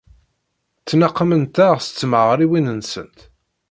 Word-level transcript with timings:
Ttnaqament-aɣ 0.81 1.75
s 1.81 1.87
tmeɣriwin-nsent. 1.89 3.17